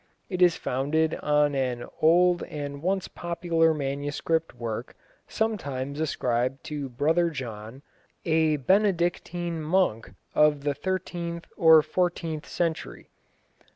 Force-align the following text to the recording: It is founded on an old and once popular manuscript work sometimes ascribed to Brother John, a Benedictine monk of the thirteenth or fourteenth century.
It 0.31 0.41
is 0.41 0.55
founded 0.57 1.13
on 1.21 1.53
an 1.53 1.85
old 2.01 2.41
and 2.45 2.81
once 2.81 3.07
popular 3.07 3.71
manuscript 3.71 4.55
work 4.55 4.95
sometimes 5.27 5.99
ascribed 5.99 6.63
to 6.63 6.89
Brother 6.89 7.29
John, 7.29 7.83
a 8.25 8.55
Benedictine 8.57 9.61
monk 9.61 10.13
of 10.33 10.63
the 10.63 10.73
thirteenth 10.73 11.45
or 11.55 11.83
fourteenth 11.83 12.47
century. 12.47 13.09